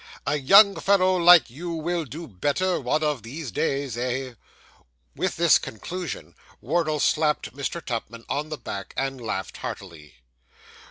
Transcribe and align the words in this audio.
A 0.25 0.37
young 0.39 0.75
fellow 0.77 1.15
like 1.15 1.51
you 1.51 1.69
will 1.69 2.05
do 2.05 2.27
better 2.27 2.79
one 2.81 3.03
of 3.03 3.21
these 3.21 3.51
days, 3.51 3.95
eh?' 3.95 4.33
With 5.15 5.35
this 5.35 5.59
conclusion, 5.59 6.33
Wardle 6.59 6.99
slapped 6.99 7.53
Mr. 7.55 7.85
Tupman 7.85 8.25
on 8.27 8.49
the 8.49 8.57
back, 8.57 8.95
and 8.97 9.21
laughed 9.21 9.57
heartily. 9.57 10.15